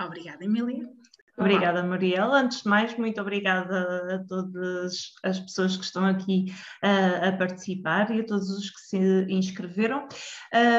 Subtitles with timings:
[0.00, 0.88] Obrigada, Emília.
[1.36, 2.40] Obrigada, Mariela.
[2.40, 6.46] Antes de mais, muito obrigada a todas as pessoas que estão aqui
[6.84, 10.06] uh, a participar e a todos os que se inscreveram.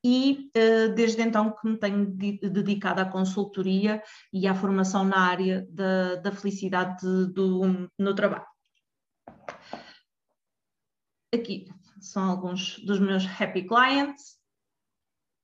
[0.05, 4.03] e uh, desde então que me tenho dedicado à consultoria
[4.33, 8.47] e à formação na área da, da felicidade do, no trabalho.
[11.35, 11.67] Aqui
[12.01, 14.38] são alguns dos meus happy clients.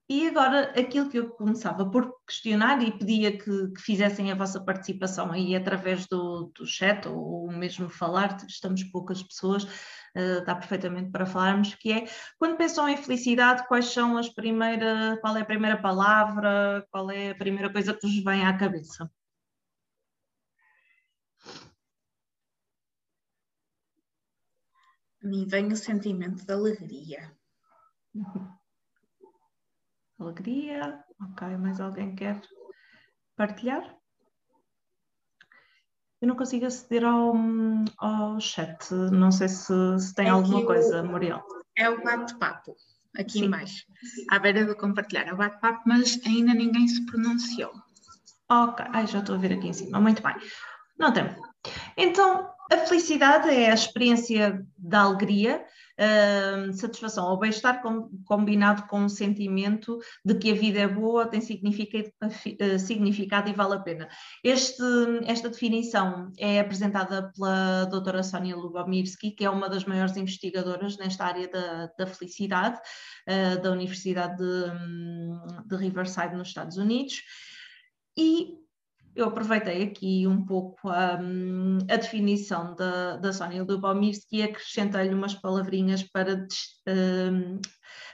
[0.07, 4.63] E agora, aquilo que eu começava por questionar e pedia que, que fizessem a vossa
[4.63, 11.11] participação aí através do, do chat ou mesmo falar, estamos poucas pessoas, uh, dá perfeitamente
[11.11, 12.05] para falarmos, que é,
[12.39, 17.31] quando pensam em felicidade, quais são as primeiras, qual é a primeira palavra, qual é
[17.31, 19.11] a primeira coisa que vos vem à cabeça?
[25.23, 27.35] A mim vem o sentimento de alegria.
[30.19, 31.03] Alegria.
[31.21, 32.41] Ok, mais alguém quer
[33.37, 33.97] partilhar?
[36.21, 37.35] Eu não consigo aceder ao,
[37.99, 38.93] ao chat.
[39.13, 41.43] Não sei se, se tem é alguma coisa, o, Muriel.
[41.77, 42.75] É o bate-papo,
[43.17, 43.45] aqui Sim.
[43.45, 43.85] embaixo.
[44.31, 45.29] À beira de compartilhar.
[45.29, 47.73] É o bate-papo, mas ainda ninguém se pronunciou.
[48.51, 50.01] Ok, Ai, já estou a ver aqui em cima.
[50.01, 50.35] Muito bem.
[50.99, 51.25] Não tem.
[51.97, 55.65] Então, a felicidade é a experiência da alegria,
[56.73, 61.41] satisfação ou bem-estar com, combinado com um sentimento de que a vida é boa, tem
[61.41, 64.09] significado, uh, significado e vale a pena.
[64.43, 64.83] Este,
[65.27, 71.25] esta definição é apresentada pela doutora Sónia Lubomirsky, que é uma das maiores investigadoras nesta
[71.25, 72.81] área da, da felicidade,
[73.29, 77.23] uh, da Universidade de, de Riverside, nos Estados Unidos.
[78.17, 78.64] E
[79.15, 85.35] eu aproveitei aqui um pouco um, a definição da, da Sónia Lubomirsky e acrescentei-lhe umas
[85.35, 86.47] palavrinhas para,
[86.89, 87.61] um,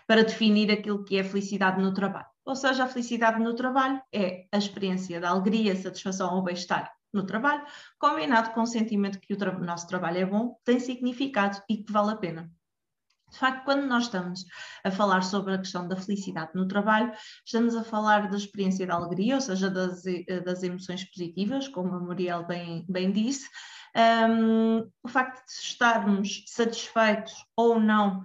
[0.07, 2.27] para definir aquilo que é felicidade no trabalho.
[2.45, 7.25] Ou seja, a felicidade no trabalho é a experiência da alegria, satisfação ou bem-estar no
[7.27, 7.65] trabalho,
[7.99, 11.93] combinado com o sentimento que o tra nosso trabalho é bom, tem significado e que
[11.93, 12.51] vale a pena.
[13.31, 14.45] De facto, quando nós estamos
[14.85, 17.13] a falar sobre a questão da felicidade no trabalho,
[17.45, 20.03] estamos a falar da experiência da alegria, ou seja, das,
[20.45, 23.49] das emoções positivas, como a Muriel bem, bem disse,
[23.97, 28.23] um, o facto de estarmos satisfeitos ou não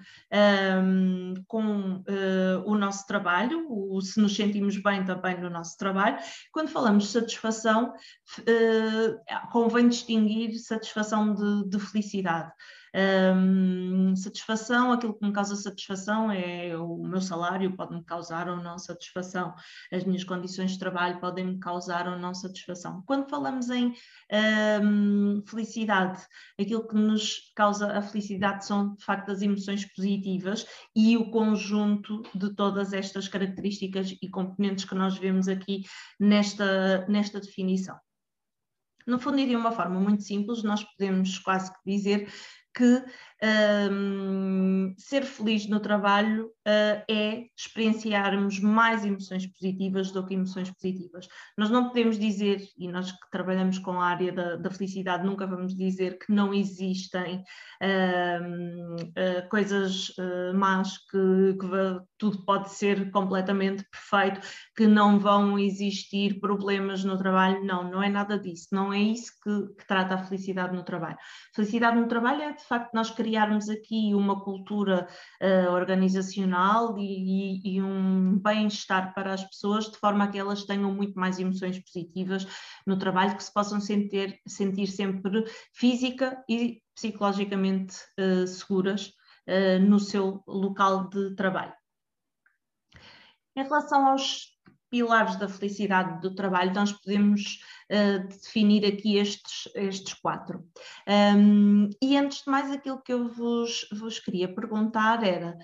[0.83, 6.17] um, com uh, o nosso trabalho, o, se nos sentimos bem também no nosso trabalho.
[6.51, 7.93] Quando falamos de satisfação,
[8.41, 12.51] uh, convém distinguir satisfação de, de felicidade.
[12.95, 18.77] Um, satisfação, aquilo que me causa satisfação é o meu salário, pode-me causar ou não
[18.77, 19.53] satisfação,
[19.91, 23.03] as minhas condições de trabalho podem-me causar ou não satisfação.
[23.05, 23.93] Quando falamos em
[24.81, 26.25] um, felicidade,
[26.57, 32.23] aquilo que nos causa a felicidade são de facto as emoções positivas e o conjunto
[32.33, 35.83] de todas estas características e componentes que nós vemos aqui
[36.17, 37.97] nesta, nesta definição.
[39.05, 42.27] No fundo, e de uma forma muito simples, nós podemos quase que dizer
[42.75, 42.89] que
[43.43, 51.27] um, ser feliz no trabalho uh, é experienciarmos mais emoções positivas do que emoções positivas.
[51.57, 55.45] Nós não podemos dizer, e nós que trabalhamos com a área da, da felicidade, nunca
[55.45, 57.43] vamos dizer que não existem
[57.81, 60.13] uh, uh, coisas
[60.53, 64.39] más, que, que, tudo pode ser completamente perfeito,
[64.75, 67.63] que não vão existir problemas no trabalho.
[67.65, 68.67] Não, não é nada disso.
[68.71, 71.17] Não é isso que, que trata a felicidade no trabalho.
[71.53, 75.07] Felicidade no trabalho é, de facto, nós criarmos aqui uma cultura
[75.71, 80.93] organizacional e, e, e um bem-estar para as pessoas, de forma a que elas tenham
[80.93, 82.45] muito mais emoções positivas
[82.85, 85.43] no trabalho, que se possam sentir, sentir sempre
[85.73, 89.11] física e psicologicamente uh, seguras
[89.47, 91.73] uh, no seu local de trabalho.
[93.55, 94.54] Em relação aos
[94.95, 97.59] pilares da felicidade do trabalho, nós podemos
[97.91, 100.65] uh, definir aqui estes, estes quatro.
[101.05, 105.57] Um, e antes de mais, aquilo que eu vos, vos queria perguntar era.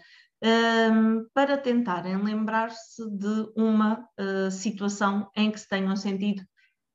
[0.43, 6.43] Um, para tentarem lembrar-se de uma uh, situação em que se tenham sentido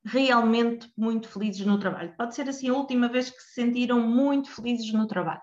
[0.05, 2.12] realmente muito felizes no trabalho.
[2.19, 5.41] Pode ser assim a última vez que se sentiram muito felizes no trabalho.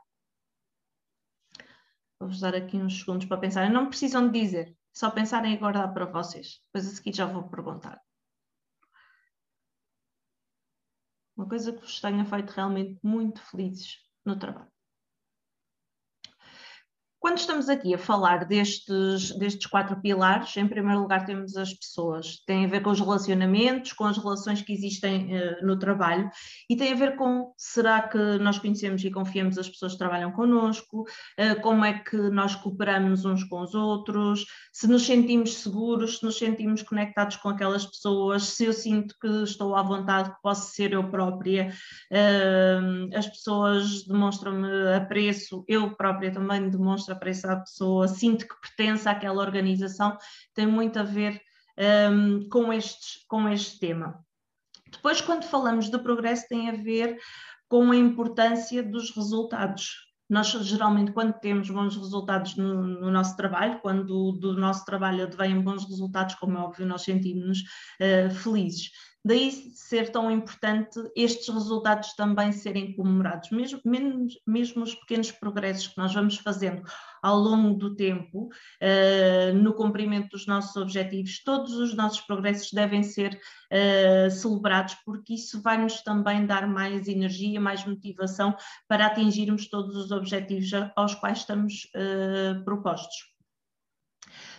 [2.20, 3.72] Vou-vos dar aqui uns segundos para pensarem.
[3.72, 6.62] Não precisam de dizer, só pensarem guardar para vocês.
[6.66, 8.00] Depois a seguir já vou perguntar.
[11.36, 14.73] Uma coisa que vos tenha feito realmente muito felizes no trabalho.
[17.24, 22.44] Quando estamos aqui a falar destes, destes quatro pilares, em primeiro lugar temos as pessoas,
[22.46, 26.30] tem a ver com os relacionamentos, com as relações que existem uh, no trabalho
[26.70, 30.34] e tem a ver com será que nós conhecemos e confiamos as pessoas que trabalham
[30.34, 36.18] connosco, uh, como é que nós cooperamos uns com os outros, se nos sentimos seguros,
[36.18, 40.42] se nos sentimos conectados com aquelas pessoas, se eu sinto que estou à vontade, que
[40.42, 41.74] posso ser eu própria,
[42.12, 49.08] uh, as pessoas demonstram-me apreço, eu própria também demonstro apreço à pessoa, sinto que pertence
[49.08, 50.18] àquela organização,
[50.54, 51.42] tem muito a ver
[52.12, 54.24] um, com, estes, com este tema.
[54.92, 57.18] Depois, quando falamos de progresso, tem a ver
[57.68, 60.12] com a importância dos resultados.
[60.30, 65.60] Nós, geralmente, quando temos bons resultados no, no nosso trabalho, quando do nosso trabalho advêm
[65.62, 68.92] bons resultados, como é óbvio, nós sentimos-nos uh, felizes.
[69.26, 73.80] Daí ser tão importante estes resultados também serem comemorados, mesmo,
[74.46, 76.84] mesmo, os pequenos progressos que nós vamos fazendo
[77.22, 83.02] ao longo do tempo, uh, no cumprimento dos nossos objetivos, todos os nossos progressos devem
[83.02, 83.40] ser
[83.72, 88.54] uh, celebrados, porque isso vai-nos também dar mais energia, mais motivação
[88.90, 93.32] para atingirmos todos os objetivos aos quais estamos uh, propostos.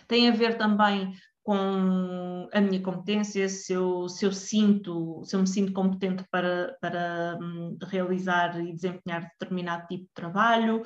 [0.07, 1.13] Tem a ver também
[1.45, 6.75] com a minha competência, se eu, se eu sinto, se eu me sinto competente para,
[6.81, 10.81] para um, realizar e desempenhar determinado tipo de trabalho,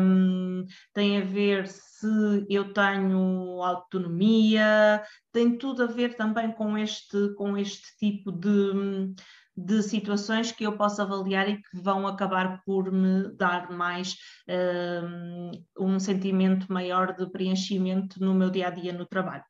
[0.00, 7.34] um, tem a ver se eu tenho autonomia, tem tudo a ver também com este,
[7.34, 9.12] com este tipo de,
[9.54, 14.16] de situações que eu posso avaliar e que vão acabar por me dar mais
[14.48, 19.44] um, um sentimento maior de preenchimento no meu dia a dia no trabalho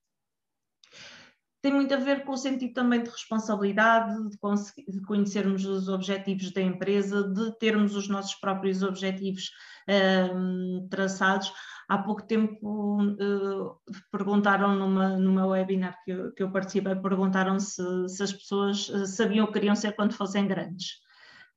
[1.61, 6.53] tem muito a ver com o sentido também de responsabilidade, de, de, conhecermos os objetivos
[6.53, 9.51] da empresa, de termos os nossos próprios objetivos
[10.35, 11.53] um, traçados.
[11.89, 13.77] Há pouco tempo uh,
[14.13, 19.07] perguntaram numa, numa webinar que eu, que eu participei, perguntaram se, se as pessoas eh,
[19.07, 21.08] sabiam o que queriam ser quando fossem grandes.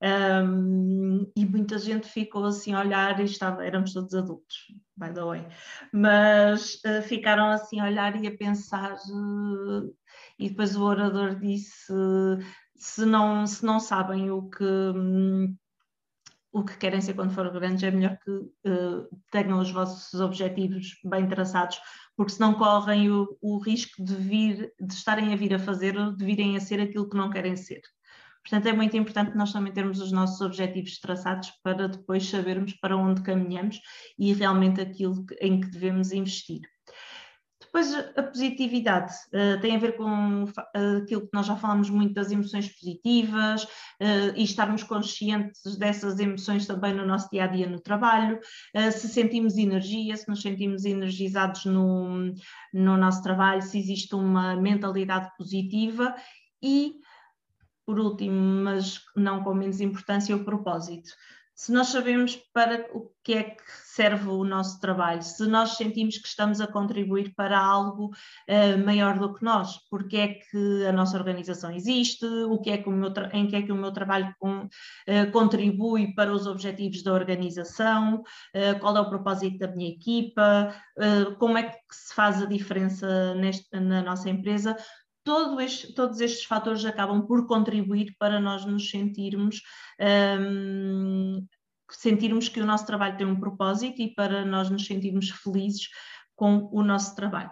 [0.04, 4.56] Um, e muita gente ficou assim a olhar e estava, éramos todos adultos,
[4.98, 5.48] by the way,
[5.94, 9.96] mas uh, ficaram assim a olhar e a pensar, uh,
[10.40, 11.94] e depois o orador disse:
[12.76, 14.64] se não, se não sabem o que.
[14.64, 15.56] Um,
[16.54, 21.00] o que querem ser quando forem grandes, é melhor que uh, tenham os vossos objetivos
[21.06, 21.80] bem traçados,
[22.18, 26.12] porque senão correm o, o risco de vir, de estarem a vir a fazer ou
[26.12, 27.82] de virem a ser aquilo que não querem ser.
[28.44, 32.98] Portanto, é muito importante nós também termos os nossos objetivos traçados para depois sabermos para
[32.98, 33.80] onde caminhamos
[34.18, 36.62] e realmente aquilo em que devemos investir.
[37.62, 42.14] Depois, a positividade uh, tem a ver com uh, aquilo que nós já falamos muito
[42.14, 47.70] das emoções positivas uh, e estarmos conscientes dessas emoções também no nosso dia a dia
[47.70, 48.42] no trabalho.
[48.92, 52.34] se sentimos energia, se nos sentimos energizados no,
[52.74, 56.14] no nosso trabalho, se existe uma mentalidade positiva
[56.62, 56.96] e
[57.86, 61.12] por último, mas não com menos importância, o propósito.
[61.62, 66.18] Se nós sabemos para o que é que serve o nosso trabalho, se nós sentimos
[66.18, 70.92] que estamos a contribuir para algo uh, maior do que nós, porque é que a
[70.92, 73.92] nossa organização existe, o que é que o meu em que é que o meu
[73.92, 79.68] trabalho com, uh, contribui para os objetivos da organização, uh, qual é o propósito da
[79.68, 80.74] minha equipa,
[81.38, 84.76] como é que se faz a diferença neste, na nossa empresa,
[85.24, 89.62] todo este, todos estes fatores acabam por contribuir para nós nos sentirmos
[90.40, 91.46] um,
[91.92, 95.90] sentirmos que o nosso trabalho tem um propósito e para nós nos sentirmos felizes
[96.36, 97.52] com o nosso trabalho.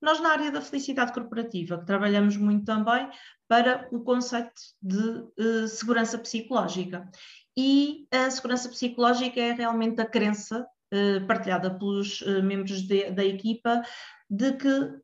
[0.00, 3.08] Nós, na área da felicidade corporativa, que trabalhamos muito também
[3.48, 4.52] para o conceito
[4.82, 7.08] de uh, segurança psicológica.
[7.56, 13.24] E a segurança psicológica é realmente a crença uh, partilhada pelos uh, membros de, da
[13.24, 13.82] equipa
[14.28, 15.03] de que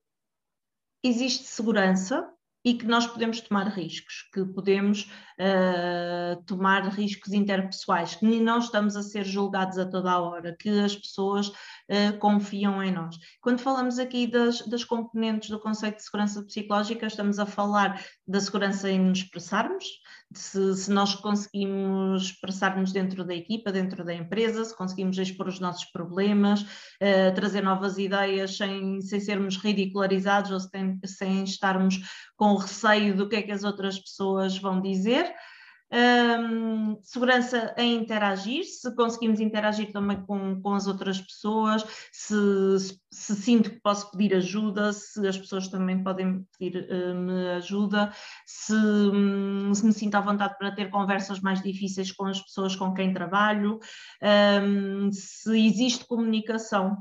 [1.02, 2.28] existe segurança
[2.64, 8.96] e que nós podemos tomar riscos, que podemos uh, tomar riscos interpessoais, que não estamos
[8.96, 11.50] a ser julgados a toda a hora, que as pessoas
[11.90, 13.16] uh, confiam em nós.
[13.40, 18.40] Quando falamos aqui das, das componentes do conceito de segurança psicológica, estamos a falar da
[18.40, 19.84] segurança em nos expressarmos,
[20.32, 25.58] se, se nós conseguimos expressar-nos dentro da equipa, dentro da empresa, se conseguimos expor os
[25.58, 31.98] nossos problemas, uh, trazer novas ideias sem, sem sermos ridicularizados ou sem, sem estarmos
[32.36, 35.34] com receio do que é que as outras pessoas vão dizer.
[35.92, 42.34] Um, segurança em interagir, se conseguimos interagir também com, com as outras pessoas, se,
[43.10, 48.12] se, sinto que posso pedir ajuda, se as pessoas também podem pedir-me uh, ajuda,
[48.46, 52.76] se, um, se, me sinto à vontade para ter conversas mais difíceis com as pessoas
[52.76, 53.80] com quem trabalho,
[54.62, 56.98] um, se existe comunicação.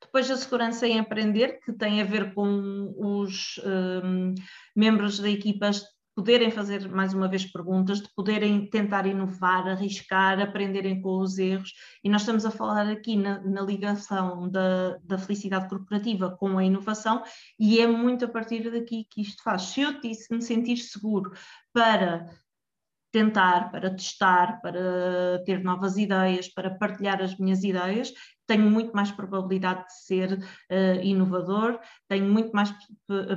[0.00, 4.34] Depois a segurança em aprender, que tem a ver com os um,
[4.74, 5.70] membros da equipa
[6.14, 11.72] poderem fazer mais uma vez perguntas, de poderem tentar inovar, arriscar, aprenderem com os erros.
[12.02, 16.64] E nós estamos a falar aqui na, na ligação da, da, felicidade corporativa com a
[16.64, 17.22] inovação,
[17.58, 19.62] e é muito a partir daqui que isto faz.
[19.62, 19.92] Se eu
[20.30, 21.32] me sentir seguro
[21.72, 22.26] para
[23.12, 28.12] tentar, para testar, para ter novas ideias, para partilhar as minhas ideias,
[28.46, 32.72] tenho muito mais probabilidade de ser uh, inovador, tenho muito mais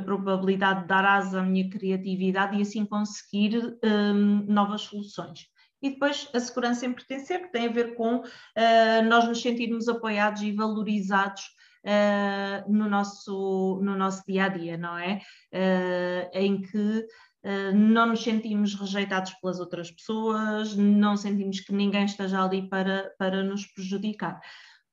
[0.06, 5.48] probabilidade de dar asa à minha criatividade e assim conseguir um, ehm, novas soluções.
[5.84, 9.88] E depois a segurança em pertencer, que tem a ver com uh, nós nos sentirmos
[9.88, 11.44] apoiados e valorizados
[11.86, 15.22] uh, no, nosso, no nosso dia a dia, não é?
[16.34, 17.06] em que
[17.74, 23.44] não nos sentimos rejeitados pelas outras pessoas, não sentimos que ninguém esteja ali para, para
[23.44, 24.40] nos prejudicar.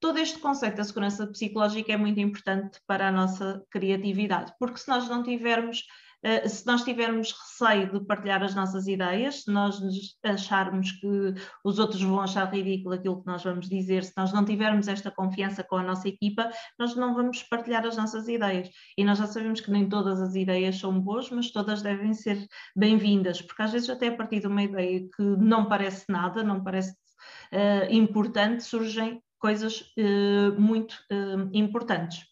[0.01, 4.89] Todo este conceito da segurança psicológica é muito importante para a nossa criatividade, porque se
[4.89, 5.85] nós não tivermos
[6.47, 9.81] se nós tivermos receio de partilhar as nossas ideias, se nós
[10.23, 11.35] acharmos que
[11.65, 15.11] os outros vão achar ridículo aquilo que nós vamos dizer, se nós não tivermos esta
[15.11, 18.69] confiança com a nossa equipa, nós não vamos partilhar as nossas ideias.
[18.97, 22.47] E nós já sabemos que nem todas as ideias são boas, mas todas devem ser
[22.77, 26.63] bem-vindas, porque às vezes até a partir de uma ideia que não parece nada, não
[26.63, 26.93] parece
[27.53, 32.30] uh, importante, surgem coisas uh, muito uh, importantes.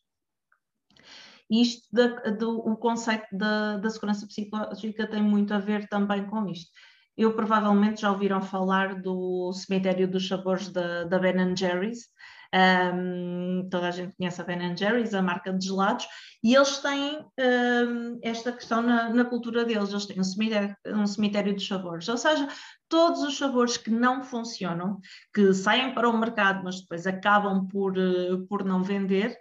[1.51, 6.47] Isto, da, do, o conceito da, da segurança psicológica tem muito a ver também com
[6.49, 6.71] isto.
[7.17, 12.07] Eu provavelmente já ouviram falar do cemitério dos sabores da, da Ben Jerry's.
[12.55, 16.07] Um, toda a gente conhece a Ben Jerry's, a marca de gelados,
[16.43, 19.91] e eles têm um, esta questão na, na, cultura deles.
[19.91, 22.49] Eles têm um cemitério, um cemitério dos sabores, ou seja,
[22.89, 24.99] todos os sabores que não funcionam,
[25.35, 29.37] que saem para o mercado, mas depois acabam por, uh, por não vender,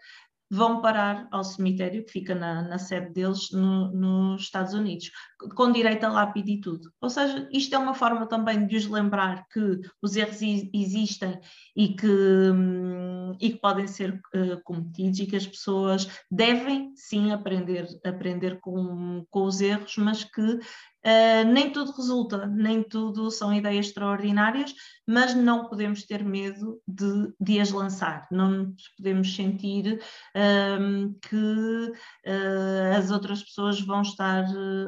[0.49, 5.11] vão parar ao cemitério que fica na, na sede deles no, nos Estados Unidos,
[5.55, 6.91] com direito a lápide e tudo.
[7.01, 11.39] Ou seja, isto é uma forma também de os lembrar que os erros existem
[11.75, 17.31] e que, hum, e que podem ser uh, cometidos e que as pessoas devem sim
[17.31, 20.59] aprender, aprender com, com os erros, mas que
[21.07, 24.75] Uh, nem tudo resulta, nem tudo são ideias extraordinárias,
[25.07, 30.01] mas não podemos ter medo de, de as lançar, não podemos sentir
[30.35, 31.93] uh, que
[32.25, 34.43] uh, as outras pessoas vão estar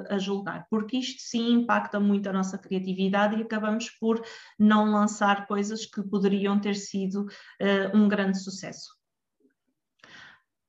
[0.10, 4.22] a julgar, porque isto sim impacta muito a nossa criatividade e acabamos por
[4.60, 7.28] não lançar coisas que poderiam ter sido
[7.94, 8.90] um grande sucesso.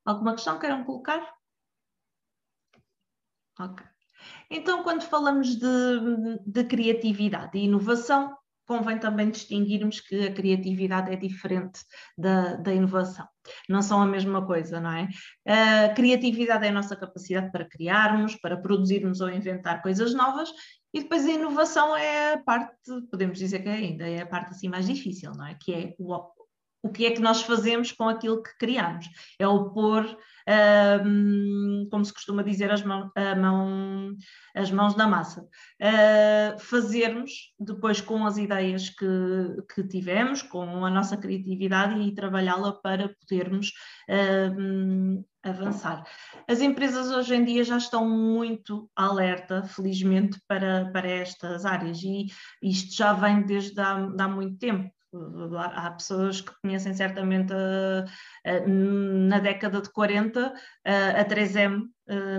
[0.04, 1.34] Alguma questão queiram colocar?
[3.58, 3.99] Ok.
[4.50, 11.16] Então, quando falamos de, de criatividade e inovação, convém também distinguirmos que a criatividade é
[11.16, 11.80] diferente
[12.16, 13.26] da, da, inovação.
[13.68, 15.08] Não são a mesma coisa, não é?
[15.44, 20.50] A criatividade é a nossa capacidade para criarmos, para produzirmos ou inventar coisas novas,
[20.94, 22.76] e depois a inovação é a parte,
[23.10, 25.56] podemos dizer que ainda é a parte assim mais difícil, não é?
[25.60, 26.14] Que é o,
[26.82, 29.06] o que é que nós fazemos com aquilo que criamos?
[29.38, 30.16] É o pôr
[31.04, 34.16] um, como se costuma dizer, as, mão, mão,
[34.54, 35.42] as mãos na massa.
[35.80, 39.06] Uh, fazermos depois com as ideias que,
[39.74, 43.72] que tivemos, com a nossa criatividade e trabalhá-la para podermos
[44.58, 46.04] um, avançar.
[46.48, 52.26] As empresas hoje em dia já estão muito alerta, felizmente, para, para estas áreas e
[52.62, 54.90] isto já vem desde há, há muito tempo.
[55.74, 58.04] Há pessoas que conhecem certamente a,
[58.48, 61.88] a, na década de 40, a, a 3M,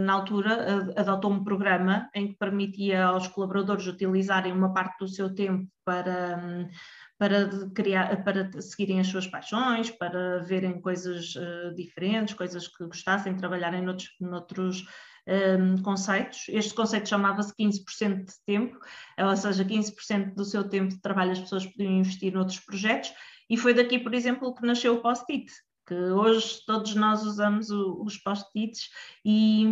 [0.02, 5.34] na altura, adotou um programa em que permitia aos colaboradores utilizarem uma parte do seu
[5.34, 6.70] tempo para,
[7.18, 11.34] para, criar, para seguirem as suas paixões, para verem coisas
[11.76, 14.86] diferentes, coisas que gostassem, trabalharem noutros, noutros
[15.28, 16.46] um, conceitos.
[16.50, 18.78] Este conceito chamava-se 15% de tempo,
[19.18, 23.14] ou seja, 15% do seu tempo de trabalho as pessoas podiam investir noutros projetos,
[23.50, 25.52] e foi daqui, por exemplo, que nasceu o Post-it,
[25.94, 28.90] hoje todos nós usamos o, os post-its
[29.24, 29.66] e,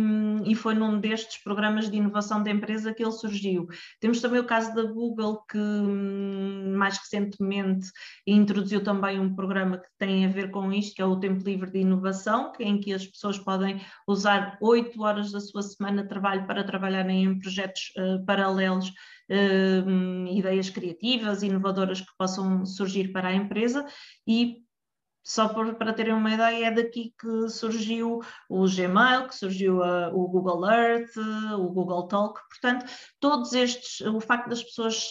[0.44, 3.66] e, foi num destes programas de inovação da empresa que ele surgiu.
[4.00, 7.90] Temos também o caso da Google, que hum, mais recentemente
[8.26, 11.70] introduziu também um programa que tem a ver com isto, que é o Tempo Livre
[11.70, 16.46] de Inovação, em que as pessoas podem usar oito horas da sua semana de trabalho
[16.46, 18.92] para trabalharem em projetos uh, paralelos
[19.32, 23.86] Uh, ideias criativas, inovadoras que possam surgir para a empresa
[24.26, 24.56] e
[25.22, 30.26] só para terem uma ideia, é daqui que surgiu o Gmail, que surgiu a, o
[30.28, 31.16] Google Earth,
[31.58, 32.40] o Google Talk.
[32.48, 32.86] Portanto,
[33.18, 35.10] todos estes, o facto das pessoas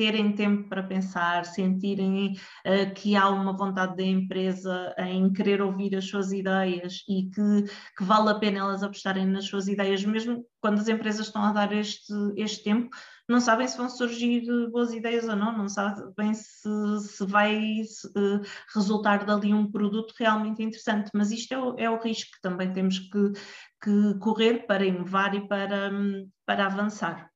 [0.00, 5.94] terem tempo para pensar, sentirem uh, que há uma vontade da empresa em querer ouvir
[5.94, 7.64] as suas ideias e que,
[7.98, 11.52] que, vale a pena elas apostarem nas suas ideias, mesmo quando as empresas estão a
[11.52, 12.88] dar este, este tempo,
[13.28, 18.06] não sabem se vão surgir boas ideias ou não, não sabem se, se vai se,
[18.08, 18.40] uh,
[18.74, 22.72] resultar dali um produto realmente interessante, mas isto é o, é o risco que também
[22.72, 23.32] temos que,
[23.82, 25.92] que correr para inovar e para,
[26.46, 27.29] para avançar.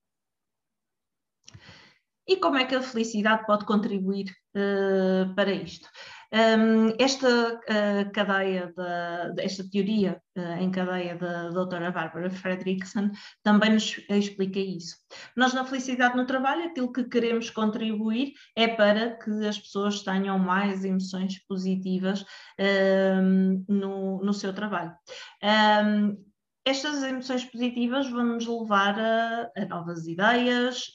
[2.27, 5.89] E como é que a felicidade pode contribuir uh, para isto?
[6.35, 13.75] Um, esta uh, cadeia, da, esta teoria uh, em cadeia da doutora Bárbara Fredrickson também
[13.75, 14.97] nos explica isso.
[15.37, 20.37] Nós, na felicidade no trabalho, aquilo que queremos contribuir é para que as pessoas tenham
[20.37, 22.25] mais emoções positivas
[22.59, 24.93] um, no, no seu trabalho.
[25.41, 26.17] Um,
[26.65, 30.91] estas emoções positivas vão nos levar a, a novas ideias,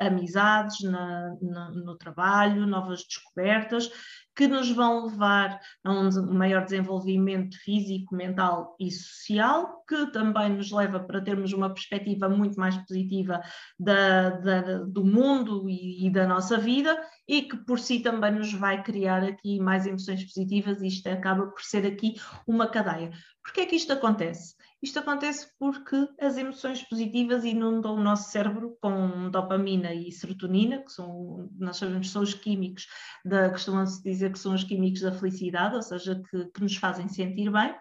[0.00, 3.90] amizades na, na, no trabalho, novas descobertas,
[4.38, 10.70] que nos vão levar a um maior desenvolvimento físico, mental e social, que também nos
[10.70, 13.40] leva para termos uma perspectiva muito mais positiva
[13.76, 18.52] da, da, do mundo e, e, da nossa vida e que por si também nos
[18.52, 22.14] vai criar aqui mais emoções positivas e isto acaba por ser aqui
[22.46, 23.10] uma cadeia.
[23.42, 24.54] Porquê é que isto acontece?
[24.80, 30.92] Isto acontece porque as emoções positivas inundam o nosso cérebro com dopamina e serotonina, que
[30.92, 32.86] são, nós sabemos são os químicos,
[33.24, 37.08] da, costumam-se dizer que são os químicos da felicidade, ou seja, que, que nos fazem
[37.08, 37.74] sentir bem,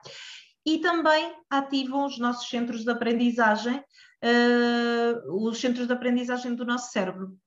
[0.65, 6.91] e também ativam os nossos centros de aprendizagem, uh, os centros de aprendizagem do nosso
[6.91, 7.38] cérebro.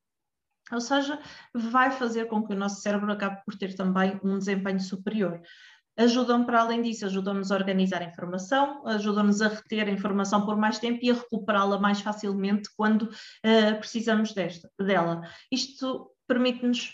[0.72, 1.20] Ou seja,
[1.52, 5.42] vai fazer com que o nosso cérebro acabe por ter também um desempenho superior
[5.96, 10.56] ajudam para além disso, ajudam-nos a organizar a informação, ajudam-nos a reter a informação por
[10.56, 15.22] mais tempo e a recuperá-la mais facilmente quando uh, precisamos desta, dela.
[15.50, 16.92] Isto permite-nos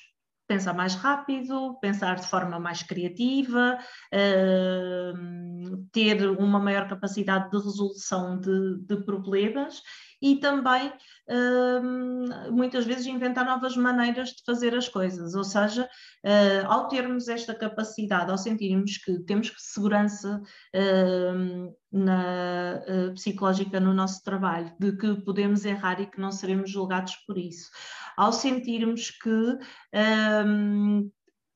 [0.48, 3.78] pensar mais rápido, pensar de forma mais criativa,
[4.14, 9.82] uh, ter uma maior capacidade de resolução de, de problemas
[10.20, 10.88] e também
[11.28, 15.34] uh, muitas vezes inventar novas maneiras de fazer as coisas.
[15.34, 20.42] Ou seja, uh, ao termos esta capacidade, ao sentirmos que temos segurança
[20.74, 26.70] uh, na, ah, psicológica no nosso trabalho, de que podemos errar e que não seremos
[26.70, 27.70] julgados por isso,
[28.16, 29.58] ao sentirmos que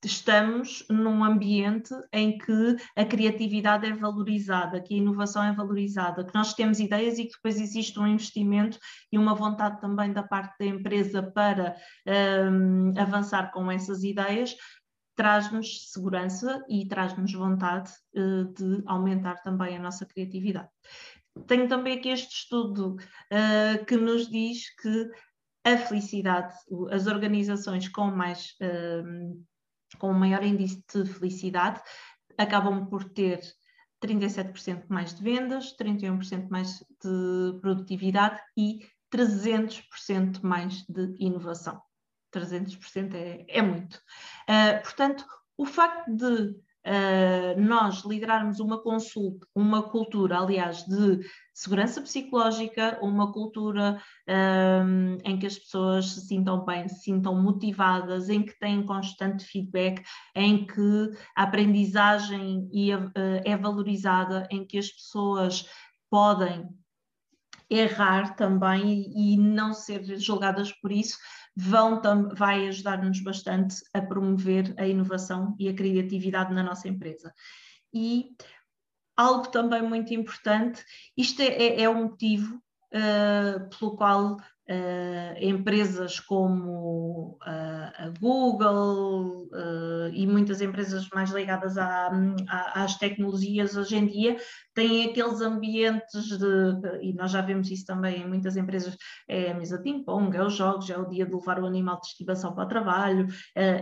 [0.02, 6.34] estamos num ambiente em que a criatividade é valorizada, que a inovação é valorizada, que
[6.34, 8.78] nós temos ideias e que depois existe um investimento
[9.12, 11.76] e uma vontade também da parte da empresa para
[12.50, 14.56] um, avançar com essas ideias,
[15.14, 20.68] traz-nos segurança e traz-nos vontade uh, de aumentar também a nossa criatividade.
[21.46, 25.10] Tenho também aqui este estudo uh, que nos diz que
[25.64, 26.54] a felicidade,
[26.90, 29.44] as organizações com mais uh,
[29.98, 31.80] com um maior índice de felicidade,
[32.36, 33.40] acabam por ter
[34.04, 41.80] 37% mais de vendas, 31% mais de produtividade e 300% mais de inovação.
[42.34, 43.96] 300% é, é muito.
[44.48, 45.26] Uh, portanto,
[45.58, 46.54] o facto de
[46.86, 51.20] uh, nós liderarmos uma consulta, uma cultura, aliás, de
[51.60, 58.30] segurança psicológica, uma cultura um, em que as pessoas se sintam bem, se sintam motivadas,
[58.30, 60.02] em que têm constante feedback,
[60.34, 62.66] em que a aprendizagem
[63.44, 65.68] é valorizada, em que as pessoas
[66.08, 66.66] podem
[67.68, 71.18] errar também e não ser julgadas por isso,
[71.54, 72.00] vão
[72.34, 77.34] vai ajudar-nos bastante a promover a inovação e a criatividade na nossa empresa.
[77.92, 78.34] E
[79.20, 80.82] algo também muito importante,
[81.14, 90.08] isto é, é, é motivo uh, pelo qual Uh, empresas como uh, a Google uh,
[90.12, 92.08] e muitas empresas mais ligadas à,
[92.48, 94.36] à, às tecnologias hoje em dia
[94.72, 98.96] têm aqueles ambientes de, e nós já vemos isso também em muitas empresas,
[99.28, 101.98] é a mesa de ping-pong, é os jogos, é o dia de levar o animal
[101.98, 103.26] de estimação para o trabalho,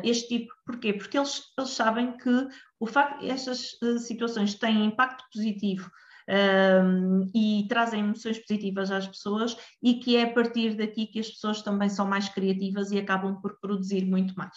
[0.02, 0.94] este tipo, porquê?
[0.94, 2.48] Porque eles, eles sabem que
[2.80, 5.90] o facto estas situações têm impacto positivo
[6.28, 11.28] um, e trazem emoções positivas às pessoas e que é a partir daqui que as
[11.30, 14.56] pessoas também são mais criativas e acabam por produzir muito mais.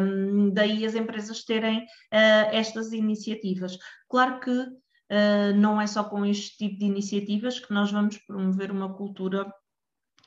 [0.00, 1.86] Um, daí as empresas terem uh,
[2.52, 3.76] estas iniciativas.
[4.08, 8.70] Claro que uh, não é só com este tipo de iniciativas que nós vamos promover
[8.70, 9.50] uma cultura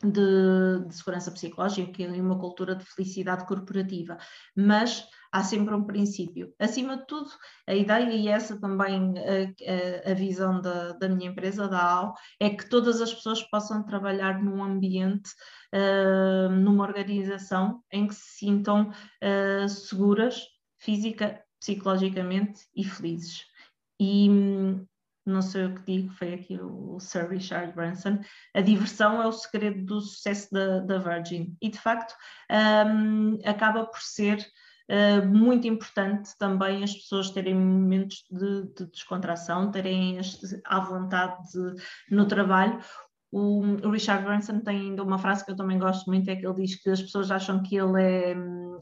[0.04, 4.18] de, de, segurança psicológica e uma cultura de felicidade corporativa,
[4.56, 6.54] mas há sempre um princípio.
[6.60, 7.30] Acima de tudo,
[7.68, 12.14] a ideia, e essa também a, a, a visão da, da, minha empresa, da AO,
[12.40, 15.30] é que todas as pessoas possam trabalhar num ambiente,
[15.74, 20.46] uh, numa organização em que se sintam uh, seguras,
[20.80, 23.46] física, psicologicamente e felizes.
[24.00, 24.30] E
[25.26, 28.20] não sei o que digo, foi aqui o Sir Richard Branson,
[28.56, 31.56] a diversão é o segredo do sucesso da, da Virgin.
[31.62, 32.16] E de facto
[32.52, 34.46] um, acaba por ser
[34.90, 40.20] uh, muito importante também as pessoas terem momentos de, de descontração, terem
[40.66, 42.80] à vontade de, no trabalho.
[43.32, 46.46] O, o Richard Branson tem ainda uma frase que eu também gosto muito, é que
[46.46, 48.36] ele diz que as pessoas acham que ele é,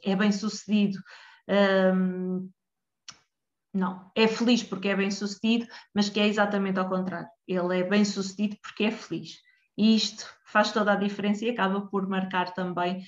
[0.04, 0.98] é bem sucedido
[1.48, 2.50] um,
[3.74, 7.28] não, é feliz porque é bem sucedido, mas que é exatamente ao contrário.
[7.48, 9.38] Ele é bem sucedido porque é feliz.
[9.78, 13.04] E isto faz toda a diferença e acaba por marcar também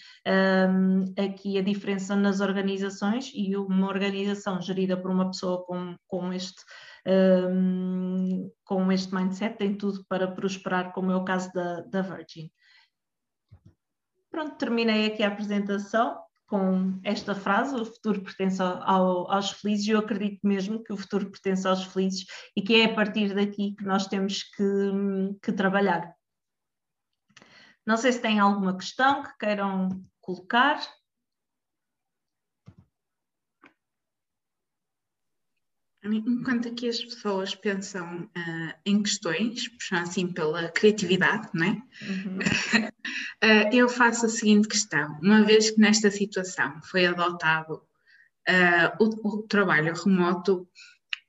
[0.69, 6.34] um, aqui a diferença nas organizações e uma organização gerida por uma pessoa com, com
[6.34, 6.62] este
[7.08, 12.51] um, com este mindset tem tudo para prosperar, como é o caso da, da Virgin.
[14.29, 19.91] Pronto, terminei aqui a apresentação com esta frase, o futuro pertence ao, aos felizes, e
[19.91, 23.75] eu acredito mesmo que o futuro pertence aos felizes e que é a partir daqui
[23.75, 24.63] que nós temos que,
[25.43, 26.18] que trabalhar.
[27.85, 29.89] Não sei se têm alguma questão que queiram
[30.19, 30.79] colocar.
[36.03, 41.69] Enquanto aqui as pessoas pensam uh, em questões, puxam assim pela criatividade, não é?
[41.71, 42.37] Uhum.
[42.37, 47.83] uh, eu faço a seguinte questão: uma vez que nesta situação foi adotado
[48.49, 50.67] uh, o, o, trabalho remoto,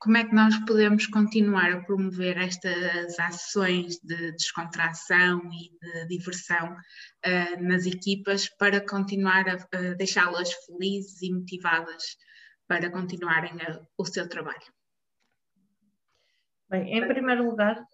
[0.01, 6.75] como é que nós podemos continuar a promover estas ações de descontração e de diversão
[7.59, 12.03] nas equipas para continuar a, a deixá-las felizes e motivadas?
[12.71, 14.80] para continuarem a, o seu trabalho?
[16.71, 17.85] Bem, em primeiro lugar,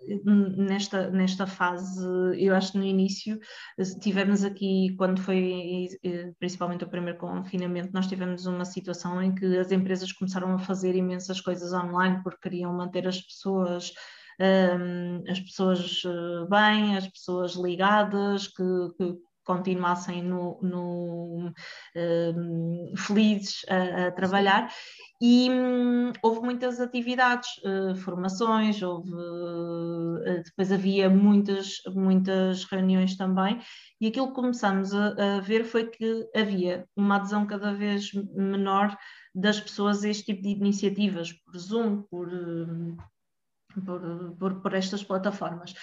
[0.55, 2.05] nesta, nesta fase,
[2.37, 3.39] eu acho que no início
[3.99, 5.87] tivemos aqui, quando foi
[6.37, 10.95] principalmente o primeiro confinamento, nós tivemos uma situação em que as empresas começaram a fazer
[10.95, 13.91] imensas coisas online porque queriam manter as pessoas
[14.39, 18.63] um, as pessoas eh, bem, as pessoas ligadas, que,
[18.97, 21.53] que continuassem no, no
[21.95, 24.69] um, felizes a, a, trabalhar.
[25.19, 33.59] E hum, houve muitas atividades, uh, formações, houve, uh, depois havia muitas, muitas reuniões também,
[33.99, 38.95] e aquilo que começamos a, a, ver foi que havia uma adesão cada vez menor
[39.33, 42.27] das pessoas a este tipo de iniciativas, por Zoom, por.
[42.27, 42.95] Uh,
[43.81, 45.73] por, por, por estas plataformas.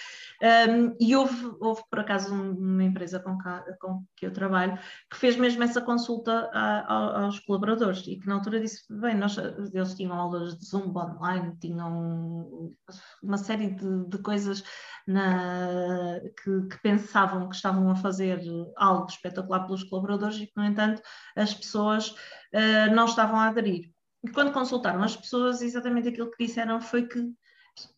[0.41, 3.37] Um, e houve, houve, por acaso, uma empresa com,
[3.79, 4.77] com, que eu trabalho
[5.09, 9.15] que fez mesmo essa consulta a, a, aos colaboradores e que na altura disse: bem,
[9.15, 12.71] nós, eles tinham aulas de Zoom online, tinham
[13.23, 14.63] uma série de, de coisas
[15.07, 18.41] na, que, que, pensavam que estavam a fazer
[18.75, 21.01] algo espetacular pelos colaboradores e que, no entanto,
[21.35, 23.89] as pessoas uh, não estavam a aderir.
[24.23, 27.31] E quando consultaram as pessoas, exatamente aquilo que disseram foi que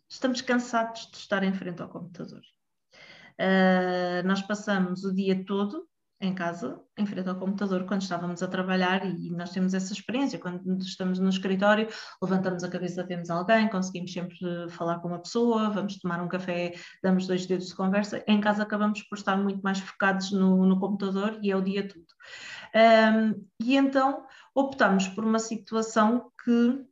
[0.09, 2.41] estamos cansados de estar em frente ao computador.
[3.39, 5.87] Uh, nós passamos o dia todo
[6.19, 10.39] em casa, em frente ao computador, quando estávamos a trabalhar, e nós temos essa experiência.
[10.39, 11.87] Quando estamos no escritório,
[12.21, 14.39] levantamos a cabeça, vemos alguém, conseguimos sempre
[14.69, 18.23] falar com uma pessoa, vamos tomar um café, damos dois dedos de conversa.
[18.27, 21.87] Em casa, acabamos por estar muito mais focados no, no computador e é o dia
[21.87, 22.05] todo.
[22.75, 26.83] Um, e então optamos por uma situação que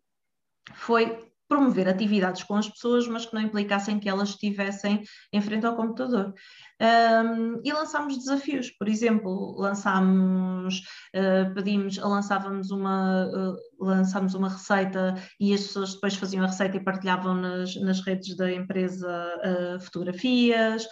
[0.73, 5.65] foi promover atividades com as pessoas, mas que não implicassem que elas estivessem em frente
[5.65, 6.33] ao computador.
[6.81, 10.81] Um, e lançámos desafios, por exemplo, lançámos,
[11.15, 16.75] uh, pedimos, lançávamos uma, uh, lançámos uma receita e as pessoas depois faziam a receita
[16.75, 20.85] e partilhavam nas, nas redes da empresa uh, fotografias,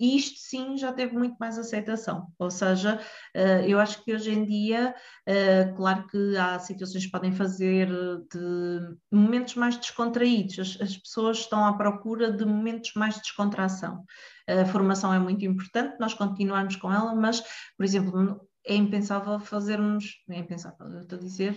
[0.00, 2.98] Isto sim já teve muito mais aceitação, ou seja,
[3.36, 4.94] uh, eu acho que hoje em dia,
[5.28, 7.86] uh, claro que há situações que podem fazer
[8.32, 14.04] de momentos mais descontraídos, as, as pessoas estão à procura de momentos mais de descontração.
[14.48, 17.42] A formação é muito importante, nós continuarmos com ela, mas,
[17.76, 21.54] por exemplo, é impensável fazermos, é impensável, estou a dizer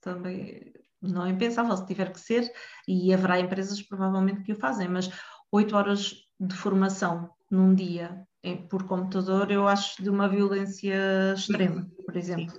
[0.00, 2.50] também, não é impensável se tiver que ser,
[2.88, 5.10] e haverá empresas provavelmente que o fazem, mas
[5.52, 8.26] oito horas de formação num dia
[8.68, 12.54] por computador, eu acho de uma violência extrema, por exemplo.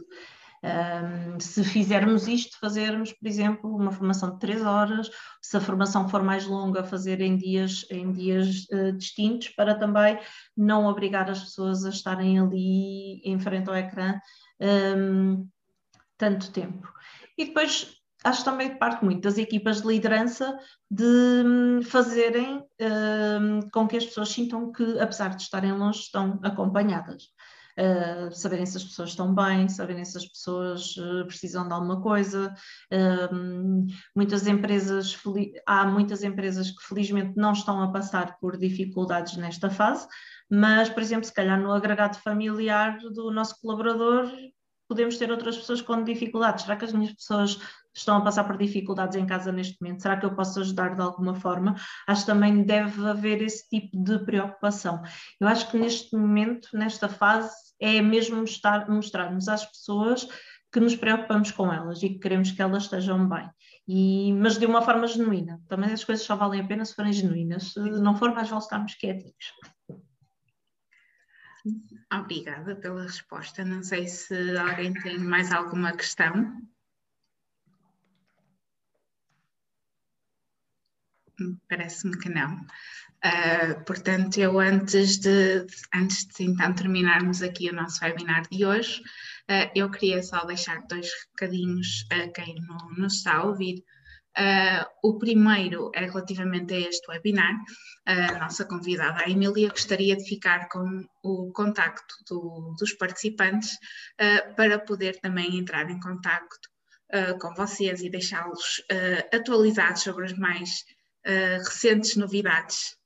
[0.64, 5.10] Um, se fizermos isto, fazermos, por exemplo, uma formação de três horas,
[5.42, 10.18] se a formação for mais longa, fazer em dias, em dias uh, distintos, para também
[10.56, 14.18] não obrigar as pessoas a estarem ali em frente ao ecrã
[14.98, 15.46] um,
[16.18, 16.88] tanto tempo.
[17.38, 20.58] E depois acho também parte muito das equipas de liderança
[20.90, 21.04] de
[21.46, 27.24] hum, fazerem um, com que as pessoas sintam que, apesar de estarem longe, estão acompanhadas.
[27.76, 32.02] Uh, saberem se as pessoas estão bem, saberem se as pessoas uh, precisam de alguma
[32.02, 32.54] coisa.
[32.92, 35.18] Uh, muitas empresas,
[35.66, 40.08] há muitas empresas que felizmente não estão a passar por dificuldades nesta fase,
[40.50, 44.32] mas, por exemplo, se calhar no agregado familiar do nosso colaborador
[44.94, 46.64] podemos ter outras pessoas com dificuldades.
[46.64, 47.60] Será que as minhas pessoas
[47.96, 50.04] estão a passar por dificuldades em casa neste momento?
[50.04, 51.76] Será que eu posso ajudar de alguma forma?
[52.08, 55.02] Acho que também deve haver esse tipo de preocupação.
[55.40, 60.28] Eu acho que neste momento, nesta fase, é mesmo mostrar, mostrarmos às pessoas
[60.72, 63.50] que nos preocupamos com elas e que queremos que elas estejam bem.
[63.88, 65.60] E, mas de uma forma genuína.
[65.68, 67.74] Também as coisas só valem a pena se forem genuínas.
[67.74, 69.54] Se não for, mais vale estarmos quietinhos.
[72.12, 73.64] Obrigada pela resposta.
[73.64, 76.62] Não sei se alguém tem mais alguma questão.
[81.70, 82.56] Parece-me que não.
[83.26, 89.00] Uh, portanto, eu antes de, antes de então terminarmos aqui o nosso webinar de hoje,
[89.50, 92.56] uh, eu queria só deixar dois recadinhos a quem
[92.98, 93.84] nos está a ouvir.
[94.38, 97.56] Uh, o primeiro é relativamente a este webinar.
[98.06, 103.76] A nossa convidada, a Emília, gostaria de ficar com o contacto do, dos participantes
[104.20, 106.70] uh, para poder também entrar em contacto
[107.14, 108.84] uh, com vocês e deixá-los
[109.34, 110.84] atualizados sobre as mais
[111.26, 112.98] recentes novidades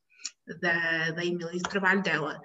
[0.60, 2.42] da, da Emília e do trabalho dela.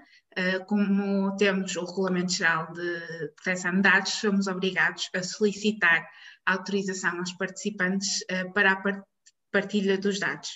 [0.67, 6.07] como temos o Regulamento Geral de Proteção de Dados, somos obrigados a solicitar
[6.47, 9.05] autorização aos participantes uh, para a
[9.51, 10.51] partilha dos dados.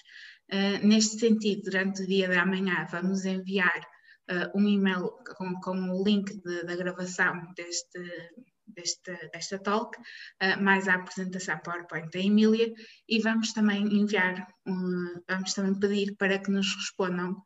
[0.53, 3.81] Uh, neste sentido, durante o dia de amanhã, vamos enviar
[4.31, 8.33] uh, um e-mail com, com o link de, da gravação deste,
[8.67, 9.97] deste, desta talk,
[10.61, 12.73] mais a apresentação PowerPoint da Emília,
[13.09, 17.37] e vamos também enviar, um, vamos também pedir para que nos respondam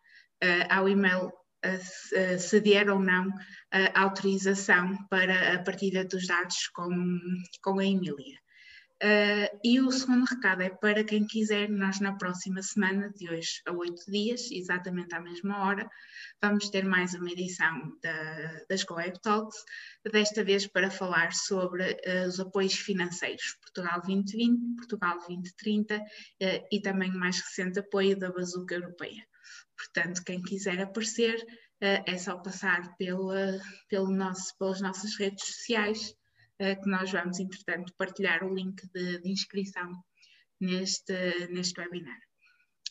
[0.71, 1.31] ao e-mail
[2.39, 3.33] se der ou não
[3.71, 6.89] a autorização para a partilha dos dados com,
[7.63, 8.39] com a Emília.
[9.03, 13.63] Uh, e o segundo recado é para quem quiser, nós na próxima semana, de hoje
[13.67, 15.91] a oito dias, exatamente à mesma hora,
[16.43, 19.57] vamos ter mais uma edição da, das GoWeb Talks,
[20.13, 26.03] desta vez para falar sobre uh, os apoios financeiros, Portugal 2020, Portugal 2030 uh,
[26.71, 29.30] e também o mais recente apoio da Bazuca Europeia.
[29.81, 31.37] Portanto, quem quiser aparecer,
[31.83, 36.15] uh, é só passar pela, pelo nosso, pelas nossas redes sociais,
[36.61, 39.91] uh, que nós vamos, entretanto, partilhar o link de, de inscrição
[40.61, 42.19] neste, neste webinar.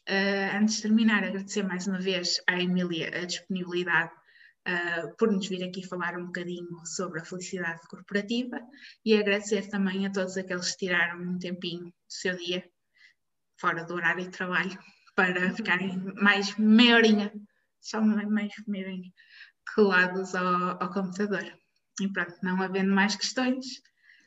[0.09, 4.11] Uh, antes de terminar, agradecer mais uma vez à Emília a disponibilidade
[5.17, 8.59] por nos vir aqui falar um bocadinho sobre a felicidade corporativa
[9.03, 12.69] e agradecer também a todos aqueles que tiraram um tempinho do seu dia,
[13.59, 14.77] fora do horário de trabalho,
[15.19, 17.33] para ficarem mais meia horinha,
[17.81, 19.11] só mais meia horinha,
[19.75, 21.43] colados ao, ao computador.
[21.99, 23.65] E pronto, não havendo mais questões.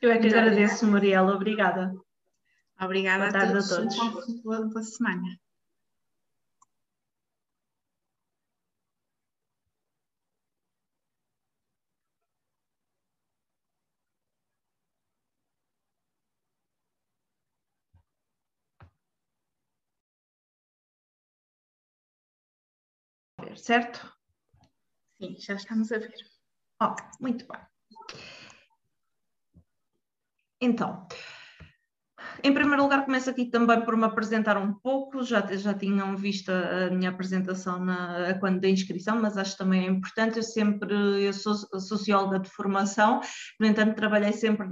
[0.03, 1.91] Eu é que agradeço, Mariela, obrigada.
[2.79, 3.71] Obrigada Boa a todos.
[3.71, 4.41] A todos.
[4.43, 5.23] Boa, boa semana.
[23.57, 24.11] Certo?
[25.21, 26.13] Sim, já estamos a ver.
[26.81, 27.61] Oh, muito bem.
[30.59, 31.07] Então,
[32.43, 35.23] em primeiro lugar, começo aqui também por me apresentar um pouco.
[35.23, 39.89] Já, já tinham visto a minha apresentação na, quando da inscrição, mas acho também é
[39.89, 40.35] importante.
[40.35, 43.21] Eu sempre eu sou socióloga de formação,
[43.57, 44.61] no entanto, trabalhei sempre